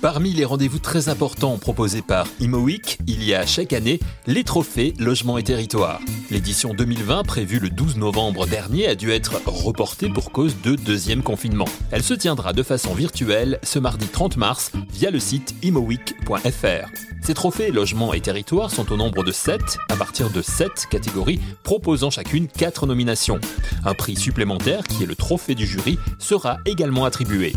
[0.00, 4.94] Parmi les rendez-vous très importants proposés par ImoWeek, il y a chaque année les trophées
[4.98, 6.00] Logement et Territoire.
[6.30, 11.22] L'édition 2020, prévue le 12 novembre dernier, a dû être reportée pour cause de deuxième
[11.22, 11.68] confinement.
[11.90, 17.09] Elle se tiendra de façon virtuelle ce mardi 30 mars via le site imoweek.fr.
[17.22, 21.40] Ces trophées Logement et Territoire sont au nombre de 7, à partir de 7 catégories
[21.62, 23.40] proposant chacune 4 nominations.
[23.84, 27.52] Un prix supplémentaire, qui est le trophée du jury, sera également attribué.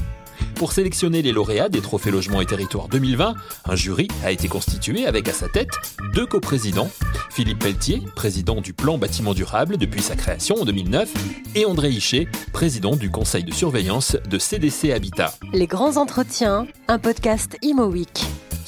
[0.55, 3.33] Pour sélectionner les lauréats des Trophées Logement et Territoire 2020,
[3.65, 5.71] un jury a été constitué avec à sa tête
[6.13, 6.89] deux coprésidents,
[7.29, 11.11] Philippe Pelletier, président du plan bâtiment durable depuis sa création en 2009,
[11.55, 15.33] et André Hichet, président du conseil de surveillance de CDC Habitat.
[15.53, 18.23] Les grands entretiens, un podcast Imo Week.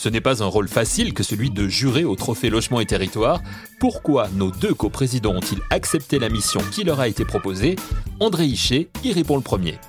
[0.06, 3.42] Ce n'est pas un rôle facile que celui de jurer au Trophée Logement et Territoire.
[3.80, 7.76] Pourquoi nos deux coprésidents ont-ils accepté la mission qui leur a été proposée?
[8.20, 9.80] André Hichet y répond le premier.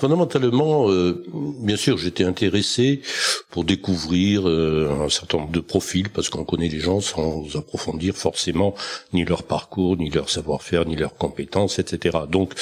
[0.00, 1.22] Fondamentalement, euh,
[1.60, 3.02] bien sûr, j'étais intéressé
[3.50, 8.16] pour découvrir euh, un certain nombre de profils, parce qu'on connaît les gens sans approfondir
[8.16, 8.74] forcément
[9.12, 12.20] ni leur parcours, ni leur savoir-faire, ni leurs compétences, etc.
[12.30, 12.54] Donc,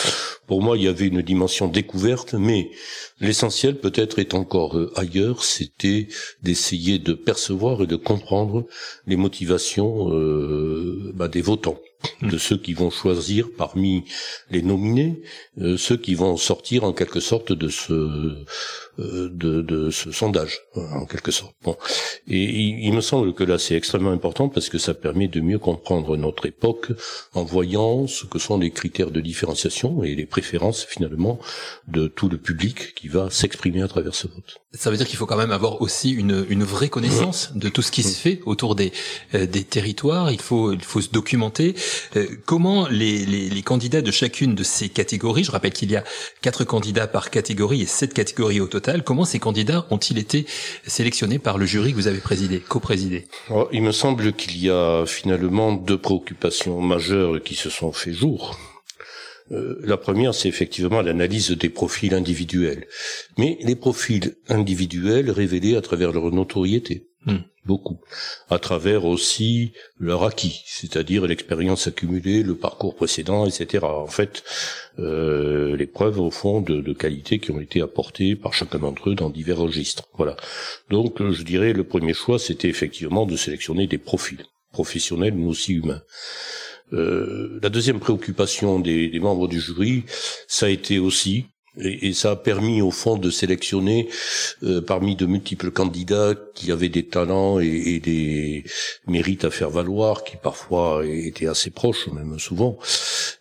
[0.49, 2.71] pour moi, il y avait une dimension découverte, mais
[3.21, 6.09] l'essentiel peut-être est encore euh, ailleurs, c'était
[6.43, 8.67] d'essayer de percevoir et de comprendre
[9.07, 10.09] les motivations
[11.15, 11.79] bah, des votants
[12.23, 14.05] de ceux qui vont choisir parmi
[14.51, 15.23] les nominés,
[15.61, 20.61] euh, ceux qui vont sortir en quelque sorte de ce euh, de, de, ce sondage,
[20.75, 21.55] en quelque sorte.
[21.63, 21.77] Bon.
[22.27, 25.61] Et il, me semble que là, c'est extrêmement important parce que ça permet de mieux
[25.61, 26.89] comprendre notre époque
[27.33, 31.39] en voyant ce que sont les critères de différenciation et les préférences, finalement,
[31.87, 34.61] de tout le public qui va s'exprimer à travers ce vote.
[34.73, 37.83] Ça veut dire qu'il faut quand même avoir aussi une, une vraie connaissance de tout
[37.83, 38.93] ce qui se fait autour des,
[39.35, 40.31] euh, des territoires.
[40.31, 41.75] Il faut, il faut se documenter.
[42.17, 45.97] Euh, comment les, les, les candidats de chacune de ces catégories, je rappelle qu'il y
[45.97, 46.05] a
[46.41, 50.45] quatre candidats par catégorie et sept catégories au total, Comment ces candidats ont-ils été
[50.87, 53.27] sélectionnés par le jury que vous avez présidé, co-présidé?
[53.73, 58.59] Il me semble qu'il y a finalement deux préoccupations majeures qui se sont fait jour.
[59.51, 62.87] Euh, la première, c'est effectivement l'analyse des profils individuels,
[63.39, 67.09] mais les profils individuels révélés à travers leur notoriété.
[67.27, 67.39] Hmm.
[67.65, 68.01] Beaucoup.
[68.49, 73.85] À travers aussi leur acquis, c'est-à-dire l'expérience accumulée, le parcours précédent, etc.
[73.85, 74.43] En fait,
[74.99, 79.11] euh, les preuves au fond de, de qualité qui ont été apportées par chacun d'entre
[79.11, 80.05] eux dans divers registres.
[80.17, 80.37] Voilà.
[80.89, 85.75] Donc, je dirais, le premier choix, c'était effectivement de sélectionner des profils professionnels, mais aussi
[85.75, 86.03] humains.
[86.93, 90.05] Euh, la deuxième préoccupation des, membres du jury,
[90.47, 91.47] ça a été aussi
[91.81, 94.09] et, ça a permis au fond de sélectionner
[94.65, 98.65] euh, parmi de multiples candidats qui avaient des talents et, des
[99.07, 102.79] mérites à faire valoir, qui parfois étaient assez proches, même souvent.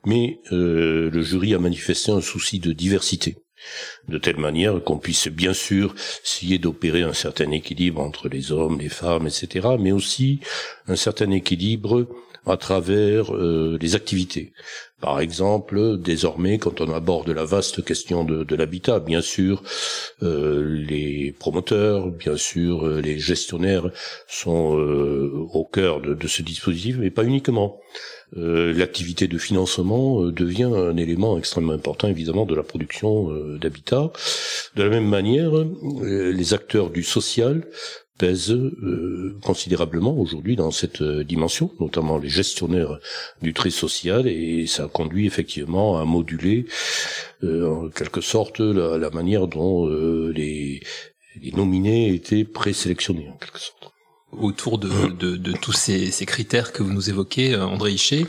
[0.05, 3.37] Mais euh, le jury a manifesté un souci de diversité
[4.07, 5.93] de telle manière qu'on puisse bien sûr
[6.23, 10.39] essayer d'opérer un certain équilibre entre les hommes, les femmes, etc., mais aussi
[10.87, 12.07] un certain équilibre
[12.49, 14.53] à travers euh, les activités.
[14.99, 19.61] Par exemple, désormais, quand on aborde la vaste question de, l'habitat, bien sûr,
[20.23, 23.91] euh, les promoteurs, bien sûr, euh, les gestionnaires
[24.27, 27.79] sont euh, au cœur de, ce dispositif, mais pas uniquement.
[28.35, 34.11] L'activité de financement devient un élément extrêmement important, évidemment, de la production d'habitat.
[34.75, 35.51] De la même manière,
[36.03, 37.65] les acteurs du social
[38.17, 42.99] pèse euh, considérablement aujourd'hui dans cette euh, dimension, notamment les gestionnaires
[43.41, 46.65] du trait social, et ça conduit effectivement à moduler
[47.43, 50.81] euh, en quelque sorte la, manière dont les,
[51.41, 53.91] les, nominés étaient présélectionnés en quelque sorte.
[54.31, 58.25] Autour de, de, de tous ces, ces, critères que vous nous évoquez, André Hichet,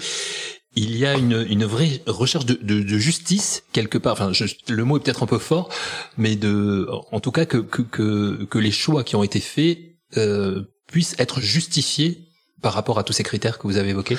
[0.74, 4.12] il y a une, vraie recherche de, justice quelque part.
[4.12, 5.68] Enfin, je, le mot est peut-être un peu fort,
[6.16, 9.78] mais de, en tout cas que les choix qui ont été faits
[10.16, 12.28] euh, puissent être justifiés
[12.62, 14.16] par rapport à tous ces critères que vous avez évoqués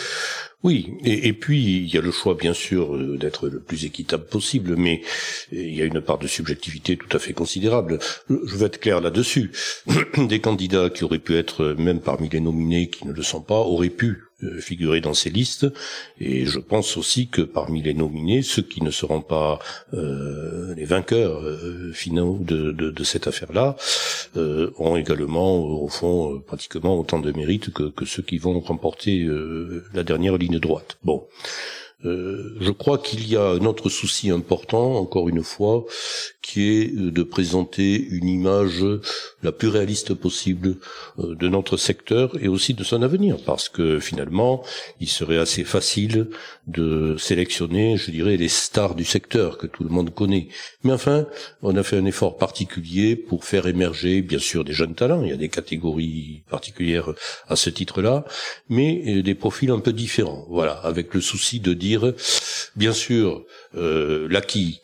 [0.61, 4.25] oui, et, puis il y a le choix bien sûr euh, d'être le plus équitable
[4.25, 5.01] possible, mais
[5.53, 7.99] il y a une part de subjectivité tout à fait considérable.
[8.29, 9.51] Je vais être clair là-dessus.
[10.17, 13.59] Des candidats qui auraient pu être même parmi les nominés qui ne le sont pas
[13.59, 14.28] auraient pu euh,
[14.59, 15.67] figurer dans ces listes,
[16.19, 19.59] et je pense aussi que parmi les nominés, ceux qui ne seront pas
[19.93, 21.41] euh, les vainqueurs
[21.93, 23.75] finaux de, de, cette affaire-là
[24.35, 29.27] ont également, au fond, pratiquement autant de mérite que, que ceux qui vont remporter
[29.93, 30.97] la dernière ligne droite.
[31.03, 31.27] Bon.
[32.05, 35.85] Euh, je crois qu'il y a un autre souci important, encore une fois,
[36.41, 38.85] qui est de présenter une image
[39.43, 40.77] la plus réaliste possible
[41.17, 44.63] de notre secteur et aussi de son avenir, parce que finalement,
[45.01, 46.29] il serait assez facile
[46.67, 50.47] de sélectionner, je dirais, les stars du secteur que tout le monde connaît.
[50.83, 51.25] Mais enfin,
[51.61, 55.23] on a fait un effort particulier pour faire émerger, bien sûr, des jeunes talents.
[55.23, 57.13] Il y a des catégories particulières
[57.47, 58.25] à ce titre-là,
[58.69, 60.45] mais des profils un peu différents.
[60.49, 61.88] Voilà, avec le souci de dire,
[62.75, 63.45] bien sûr,
[63.75, 64.81] euh, l'acquis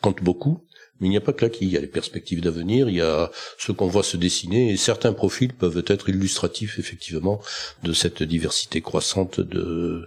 [0.00, 0.64] compte beaucoup,
[1.00, 3.00] mais il n'y a pas que l'acquis, il y a les perspectives d'avenir, il y
[3.00, 7.40] a ce qu'on voit se dessiner, et certains profils peuvent être illustratifs, effectivement,
[7.82, 10.06] de cette diversité croissante euh,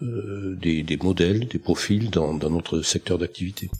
[0.00, 3.70] des, modèles, des profils dans notre secteur d'activité.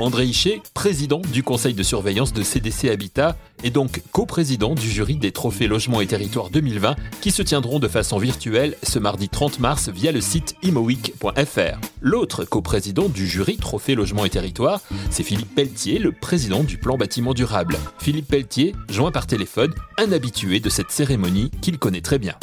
[0.00, 3.34] André Hichet, président du conseil de surveillance de CDC Habitat,
[3.64, 7.88] et donc coprésident du jury des trophées Logement et Territoire 2020 qui se tiendront de
[7.88, 11.80] façon virtuelle ce mardi 30 mars via le site imoweek.fr.
[12.00, 14.80] L'autre coprésident du jury Trophée Logement et Territoire,
[15.10, 17.74] c'est Philippe Pelletier, le président du plan bâtiment durable.
[17.98, 22.34] Philippe Pelletier, joint par téléphone, un habitué de cette cérémonie qu'il connaît très bien.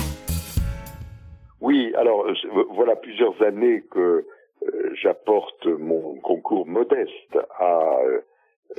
[1.62, 2.26] Oui, alors
[2.76, 4.26] voilà plusieurs années que
[5.06, 8.00] j'apporte mon concours modeste à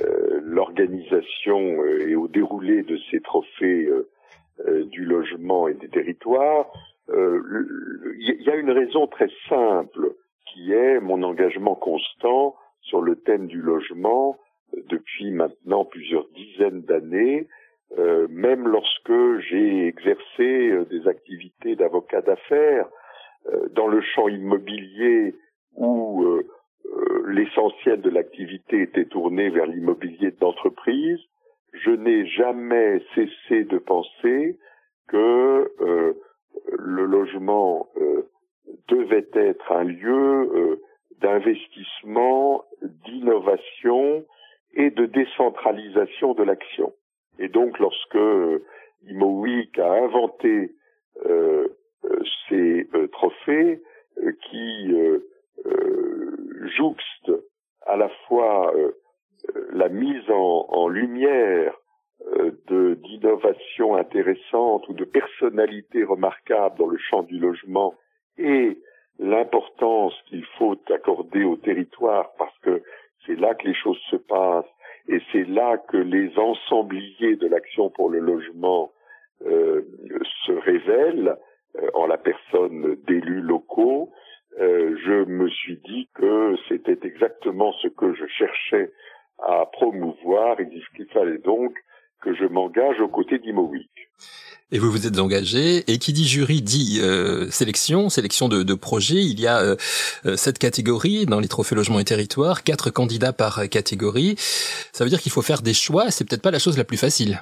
[0.01, 3.89] euh, l'organisation euh, et au déroulé de ces trophées
[4.91, 6.65] du logement et des territoires,
[7.09, 10.15] il y a une raison très simple
[10.47, 14.35] qui est mon engagement constant sur le thème du logement
[14.89, 17.47] depuis maintenant plusieurs dizaines d'années,
[18.29, 22.89] même lorsque j'ai exercé des activités d'avocat d'affaires
[23.73, 25.35] dans le champ immobilier
[25.77, 26.47] où euh,
[26.85, 31.19] euh, l'essentiel de l'activité était tourné vers l'immobilier d'entreprise,
[31.73, 34.57] je n'ai jamais cessé de penser
[35.07, 36.13] que euh,
[36.77, 37.87] le logement
[38.87, 40.81] devait être un lieu
[41.21, 44.25] d'investissement, d'innovation
[44.73, 46.93] et de décentralisation de l'action.
[47.39, 48.17] Et donc lorsque
[49.03, 50.71] ImoWeek a inventé
[52.49, 53.81] ces trophées
[54.49, 55.19] qui euh,
[56.77, 57.31] jouxte
[57.85, 58.91] à la fois euh,
[59.71, 61.73] la mise en, lumière
[62.33, 62.51] euh,
[63.03, 67.93] d'innovations intéressantes ou de personnalités remarquables dans le champ du logement
[68.37, 68.77] et
[69.19, 72.81] l'importance qu'il faut accorder au territoire parce que
[73.25, 74.65] c'est là que les choses se passent
[75.07, 78.91] et c'est là que les ensembliers de l'action pour le logement
[79.41, 81.35] se révèlent
[81.93, 84.11] en la personne d'élus locaux
[84.59, 88.91] euh, je me suis dit que c'était exactement ce que je cherchais
[89.39, 91.73] à promouvoir et qu'il fallait donc
[92.21, 93.89] que je m'engage aux côtés d'Imowic.
[94.71, 98.73] Et vous vous êtes engagé, et qui dit jury dit euh, sélection, sélection de, de
[98.73, 99.21] projets.
[99.21, 99.75] Il y a euh,
[100.35, 104.35] sept catégories dans les trophées logements et territoires, quatre candidats par catégorie.
[104.37, 106.97] Ça veut dire qu'il faut faire des choix, c'est peut-être pas la chose la plus
[106.97, 107.39] facile.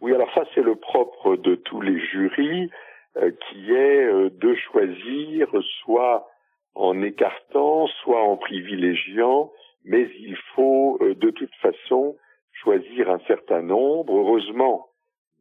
[0.00, 2.70] Oui, alors ça c'est le propre de tous les jurys,
[3.16, 5.48] qui est de choisir
[5.82, 6.28] soit
[6.74, 9.50] en écartant, soit en privilégiant,
[9.84, 12.16] mais il faut euh, de toute façon
[12.52, 14.16] choisir un certain nombre.
[14.16, 14.86] Heureusement,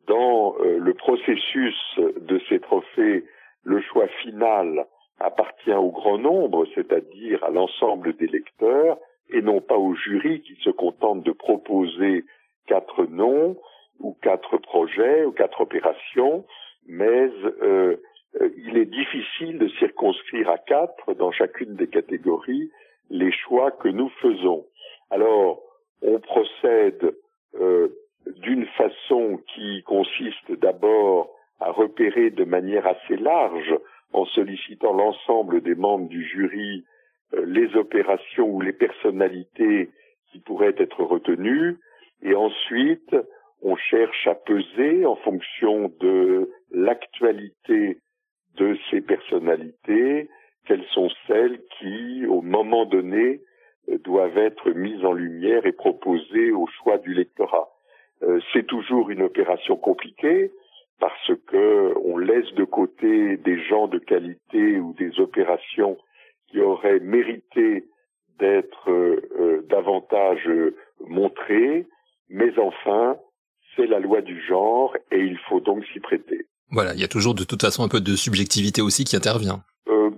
[0.08, 3.26] dans euh, le processus de ces trophées,
[3.64, 4.86] le choix final
[5.20, 8.98] appartient au grand nombre, c'est-à-dire à, l'ensemble des lecteurs,
[9.30, 12.26] et non pas au jury qui se contente de proposer
[12.68, 13.58] quatre noms
[14.00, 16.46] ou quatre projets ou quatre opérations,
[16.88, 17.30] mais
[17.62, 17.98] euh,
[18.58, 22.70] il est difficile de circonscrire à quatre dans chacune des catégories
[23.10, 24.66] les choix que nous faisons.
[25.10, 25.62] Alors,
[26.02, 27.16] on procède
[27.56, 27.90] euh,
[28.38, 33.76] d'une façon qui consiste d'abord à repérer de manière assez large,
[34.14, 36.86] en sollicitant l'ensemble des membres du jury,
[37.34, 39.90] euh, les opérations ou les personnalités
[40.32, 41.78] qui pourraient être retenues,
[42.22, 43.16] et ensuite
[43.62, 47.98] on cherche à peser en fonction de l'actualité
[48.60, 50.30] de ces personnalités,
[50.66, 53.42] quelles sont celles qui, au moment donné,
[53.90, 57.70] euh, doivent être mises en lumière et proposées au choix du lectorat.
[58.22, 60.52] Euh, c'est toujours une opération compliquée
[61.00, 65.98] parce que on laisse de côté des gens de qualité ou des opérations
[66.50, 67.86] qui auraient mérité
[68.38, 70.50] d'être euh, davantage
[71.08, 71.88] montrées,
[72.30, 73.18] mais enfin,
[73.76, 76.49] c'est la loi du genre et il faut donc s'y prêter.
[76.72, 79.64] Voilà, il y a toujours de toute façon un peu de subjectivité aussi qui intervient.
[79.88, 80.12] Euh,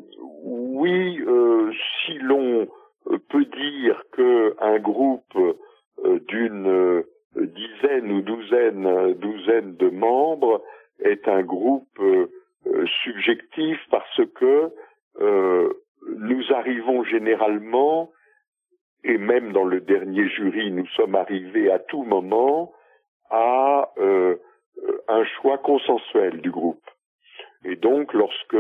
[0.44, 1.72] oui, euh,
[2.06, 2.68] si l'on
[3.30, 7.04] peut dire que un groupe euh, d'une
[7.36, 10.62] dizaine ou douzaine, douzaine de membres
[11.00, 12.02] est un groupe
[13.04, 14.70] subjectif parce que
[15.20, 18.12] nous arrivons généralement,
[19.04, 22.74] et même dans le dernier jury, nous sommes arrivés à tout moment
[23.30, 23.90] à
[25.12, 26.84] un choix consensuel du groupe.
[27.66, 28.56] Et donc, lorsque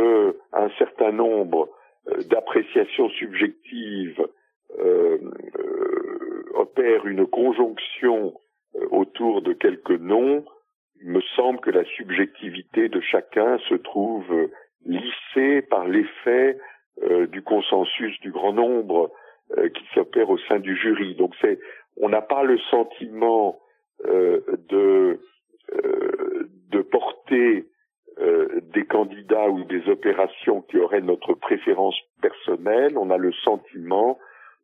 [0.53, 1.69] un certain nombre
[2.07, 4.25] euh, d'appréciations subjectives
[4.79, 5.17] euh,
[5.59, 8.33] euh, opèrent une conjonction
[8.89, 10.45] autour de quelques noms,
[11.01, 14.49] il me semble que la subjectivité de chacun se trouve
[14.85, 16.57] lissée par l'effet
[17.31, 19.11] du consensus du grand nombre
[19.73, 21.15] qui s'opère au sein du jury.
[21.15, 21.33] Donc
[21.97, 23.59] on n'a pas le sentiment
[24.05, 25.19] de
[26.71, 27.65] de porter
[28.19, 34.19] euh, des candidats ou des opérations qui auraient notre préférence personnelle, on a le sentiment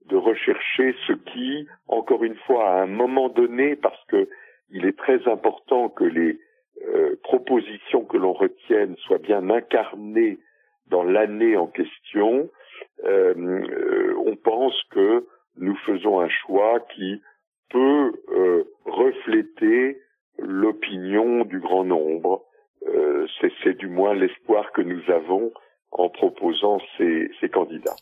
[0.07, 4.27] de rechercher ce qui, encore une fois, à un moment donné, parce que
[4.69, 6.39] il est très important que les
[6.87, 10.39] euh, propositions que l'on retienne soient bien incarnées
[10.87, 12.49] dans l'année en question,
[13.05, 15.25] euh, on pense que
[15.57, 17.21] nous faisons un choix qui
[17.69, 18.13] peut
[18.85, 19.99] refléter
[20.39, 22.43] l'opinion du grand nombre
[22.87, 23.27] euh,
[23.63, 25.51] c'est du moins l'espoir que nous avons
[25.91, 27.95] en proposant ces, ces candidats.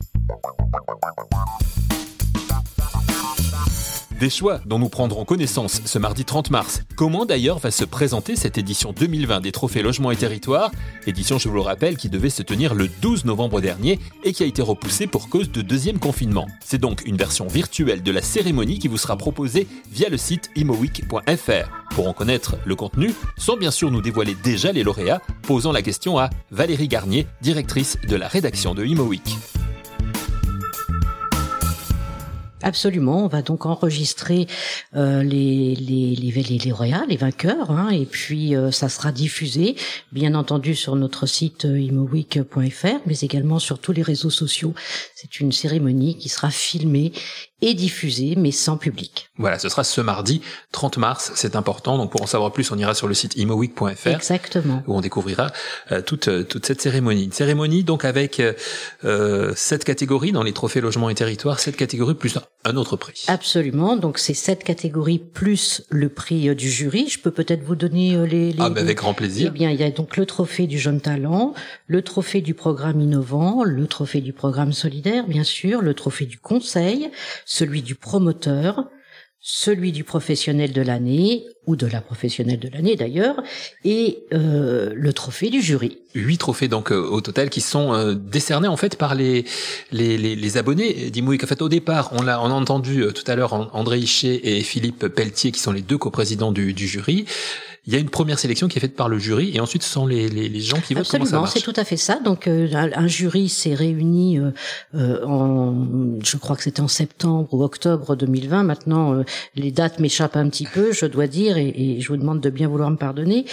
[4.25, 6.81] Des choix dont nous prendrons connaissance ce mardi 30 mars.
[6.95, 10.71] Comment d'ailleurs va se présenter cette édition 2020 des Trophées Logement et Territoire
[11.05, 14.41] Édition, je vous le rappelle, qui devait se tenir le 12 novembre dernier et qui
[14.41, 16.47] a été repoussée pour cause de deuxième confinement.
[16.59, 20.49] C'est donc une version virtuelle de la cérémonie qui vous sera proposée via le site
[20.55, 21.69] imoweek.fr.
[21.91, 25.83] Pour en connaître le contenu, sans bien sûr nous dévoiler déjà les lauréats, posant la
[25.83, 29.37] question à Valérie Garnier, directrice de la rédaction de ImoWeek.
[32.65, 34.47] Absolument, on va donc enregistrer
[34.95, 39.75] euh, les, les, les, les, lauréats, les vainqueurs, hein, et puis euh, ça sera diffusé,
[40.11, 44.73] bien entendu, sur notre site euh, imoweek.fr, mais également sur tous les réseaux sociaux.
[45.13, 47.11] C'est une cérémonie qui sera filmée
[47.61, 49.29] et diffusé, mais sans public.
[49.37, 51.97] Voilà, ce sera ce mardi 30 mars, c'est important.
[51.97, 54.07] Donc pour en savoir plus, on ira sur le site imoweek.fr.
[54.07, 54.83] Exactement.
[54.87, 55.51] Où on découvrira
[55.91, 57.23] euh, toute, euh, toute cette cérémonie.
[57.23, 58.41] Une cérémonie donc avec
[59.03, 63.23] euh, sept catégories dans les trophées logements et territoires, sept catégories plus un autre prix.
[63.27, 67.07] Absolument, donc c'est sept catégories plus le prix du jury.
[67.07, 68.51] Je peux peut-être vous donner les...
[68.51, 69.51] les ah, ben avec grand plaisir.
[69.53, 71.53] Eh bien, il y a donc le trophée du jeune talent,
[71.87, 76.39] le trophée du programme innovant, le trophée du programme solidaire, bien sûr, le trophée du
[76.39, 77.11] conseil,
[77.55, 78.89] celui du promoteur,
[79.39, 83.41] celui du professionnel de l'année, ou de la professionnelle de l'année d'ailleurs,
[83.83, 85.99] et euh, le trophée du jury.
[86.15, 89.45] Huit trophées donc euh, au total qui sont euh, décernés en fait par les
[89.91, 91.43] les, les, les abonnés d'Imouik.
[91.43, 94.61] En fait au départ on l'a on a entendu tout à l'heure André Hichet et
[94.61, 97.25] Philippe Pelletier qui sont les deux coprésidents du, du jury
[97.87, 99.89] il y a une première sélection qui est faite par le jury et ensuite ce
[99.89, 101.13] sont les, les, les gens qui votent.
[101.13, 102.19] Absolument, c'est tout à fait ça.
[102.19, 104.51] Donc euh, un jury s'est réuni euh,
[104.95, 105.75] euh, en,
[106.23, 108.63] je crois que c'était en septembre ou octobre 2020.
[108.63, 109.23] Maintenant,
[109.55, 112.49] les dates m'échappent un petit peu, je dois dire, et, et, je vous demande de
[112.49, 113.45] bien vouloir me pardonner.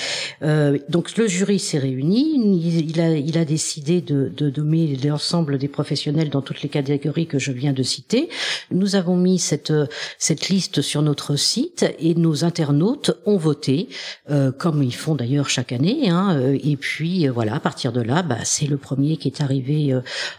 [0.89, 5.69] donc le jury s'est réuni, il, a, il a décidé de, de nommer l'ensemble des
[5.69, 8.31] professionnels dans toutes les catégories que je viens de citer.
[8.71, 9.73] Nous avons mis cette
[10.19, 13.89] cette liste sur notre site et nos internautes ont voté.
[14.31, 16.09] Euh, comme ils font d'ailleurs chaque année.
[16.09, 19.27] Hein, euh, et puis euh, voilà, à partir de là, bah, c'est le premier qui
[19.27, 19.93] est arrivé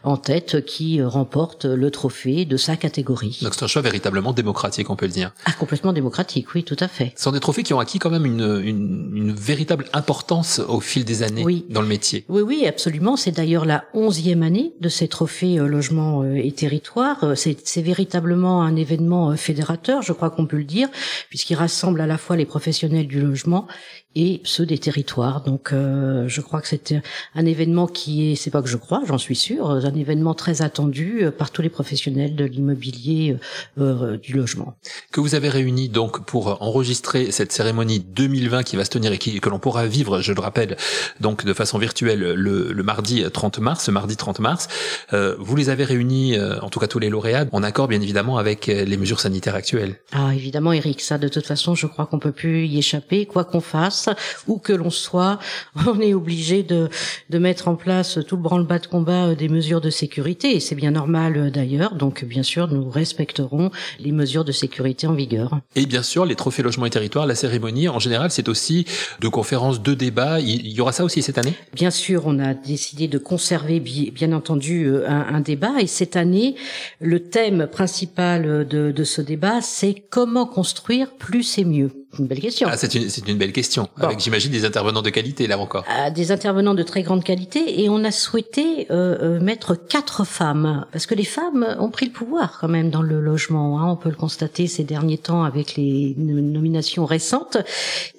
[0.03, 3.39] en tête qui remporte le trophée de sa catégorie.
[3.41, 5.33] Donc c'est un choix véritablement démocratique, on peut le dire.
[5.43, 7.11] Ah, complètement démocratique, oui, tout à fait.
[7.17, 10.79] Ce sont des trophées qui ont acquis quand même une, une, une véritable importance au
[10.79, 11.65] fil des années oui.
[11.69, 12.23] dans le métier.
[12.29, 13.17] Oui, oui, absolument.
[13.17, 17.33] C'est d'ailleurs la onzième année de ces trophées logement et territoire.
[17.35, 20.87] C'est véritablement un événement fédérateur, je crois qu'on peut le dire,
[21.27, 23.67] puisqu'il rassemble à la fois les professionnels du logement
[24.15, 25.41] et ceux des territoires.
[25.41, 26.93] Donc, euh, je crois que c'est
[27.35, 30.61] un événement qui est, c'est pas que je crois, j'en suis sûr, un événement très
[30.61, 33.37] attendu euh, par tous les professionnels de l'immobilier,
[33.79, 34.75] euh, du logement.
[35.11, 39.17] Que vous avez réuni donc pour enregistrer cette cérémonie 2020 qui va se tenir et
[39.17, 40.77] qui, que l'on pourra vivre, je le rappelle,
[41.19, 44.67] donc de façon virtuelle le, le mardi 30 mars, ce mardi 30 mars.
[45.13, 48.37] Euh, vous les avez réunis, en tout cas tous les lauréats, en accord bien évidemment
[48.37, 49.95] avec les mesures sanitaires actuelles.
[50.11, 53.43] Ah évidemment, Eric, ça de toute façon, je crois qu'on peut plus y échapper, quoi
[53.43, 54.09] qu'on fasse,
[54.47, 55.39] où que l'on soit,
[55.87, 56.89] on est obligé de,
[57.29, 60.59] de mettre en place tout le branle-bas de combat euh, des mesures de sécurité, et
[60.59, 65.13] c'est bien normal euh, d'ailleurs, donc bien sûr nous respecterons les mesures de sécurité en
[65.13, 65.59] vigueur.
[65.75, 68.85] Et bien sûr, les trophées logements et territoires, la cérémonie, en général, c'est aussi
[69.19, 71.53] de conférences, de débats, il y aura ça aussi cette année?
[71.73, 76.15] Bien sûr, on a décidé de conserver bien entendu euh, un, un débat, et cette
[76.15, 76.55] année,
[76.99, 82.02] le thème principal de, de ce débat, c'est comment construire plus et mieux.
[82.19, 82.67] Une belle question.
[82.71, 83.89] Ah, c'est une, c'est une belle question.
[83.97, 85.83] Avec, j'imagine, des intervenants de qualité, là encore.
[85.87, 87.81] Ah, des intervenants de très grande qualité.
[87.81, 90.85] Et on a souhaité euh, euh, mettre quatre femmes.
[90.91, 93.79] Parce que les femmes ont pris le pouvoir quand même dans le logement.
[93.79, 93.89] Hein.
[93.89, 97.57] On peut le constater ces derniers temps avec les nominations récentes.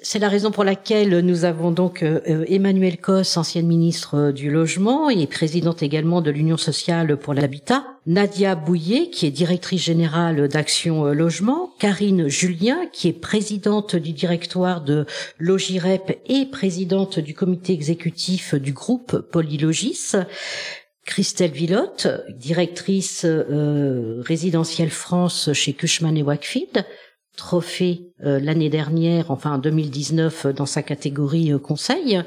[0.02, 5.10] C'est la raison pour laquelle nous avons donc euh, Emmanuel Cos, ancienne ministre du Logement
[5.10, 7.93] et présidente également de l'Union sociale pour l'habitat.
[8.06, 11.72] Nadia Bouillet, qui est directrice générale d'Action Logement.
[11.78, 15.06] Karine Julien, qui est présidente du directoire de
[15.38, 20.12] Logirep et présidente du comité exécutif du groupe Polylogis.
[21.06, 26.84] Christelle Villotte, directrice euh, résidentielle France chez Cushman et Wakefield,
[27.36, 32.22] trophée euh, l'année dernière, enfin en 2019, euh, dans sa catégorie euh, conseil,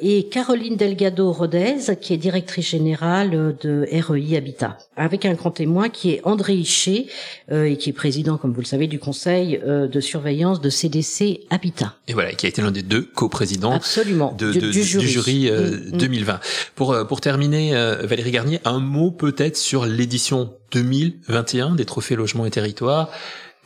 [0.00, 5.88] et Caroline Delgado Rodez, qui est directrice générale de REI Habitat, avec un grand témoin
[5.88, 7.06] qui est André Hichet,
[7.50, 11.94] et qui est président, comme vous le savez, du conseil de surveillance de CDC Habitat.
[12.08, 15.50] Et voilà, qui a été l'un des deux co-présidents Absolument, de, du, jury,
[15.92, 16.32] 2020.
[16.32, 16.40] Mm, mm.
[16.74, 22.50] Pour, pour terminer, Valérie Garnier, un mot peut-être sur l'édition 2021 des Trophées Logement et
[22.50, 23.10] Territoire.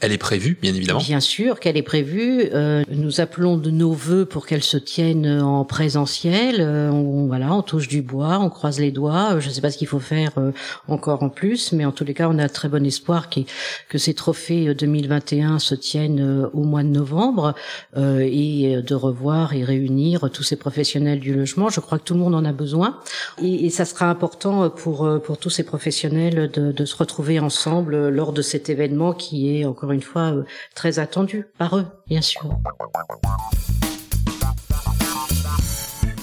[0.03, 1.01] Elle est prévue, bien évidemment.
[1.01, 2.51] Bien sûr qu'elle est prévue.
[2.53, 6.57] Euh, nous appelons de nos voeux pour qu'elle se tienne en présentiel.
[6.61, 9.41] Euh, on, voilà, on touche du bois, on croise les doigts.
[9.41, 10.53] Je ne sais pas ce qu'il faut faire euh,
[10.87, 14.13] encore en plus, mais en tous les cas, on a très bon espoir que ces
[14.13, 17.55] trophées 2021 se tiennent au mois de novembre
[17.97, 21.71] et de revoir et réunir tous ces professionnels du logement.
[21.71, 23.01] Je crois que tout le monde en a besoin
[23.41, 28.09] et, et ça sera important pour pour tous ces professionnels de, de se retrouver ensemble
[28.09, 32.21] lors de cet événement qui est encore une fois euh, très attendu par eux, bien
[32.21, 32.59] sûr.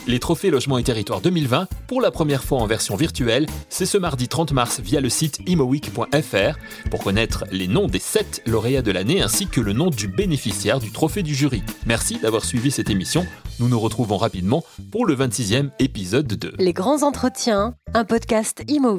[0.06, 3.98] Les trophées Logement et Territoire 2020, pour la première fois en version virtuelle, c'est ce
[3.98, 8.92] mardi 30 mars via le site imoweek.fr pour connaître les noms des 7 lauréats de
[8.92, 11.64] l'année ainsi que le nom du bénéficiaire du trophée du jury.
[11.86, 13.26] Merci d'avoir suivi cette émission.
[13.60, 18.98] Nous nous retrouvons rapidement pour le 26e épisode de Les grands entretiens, un podcast Imo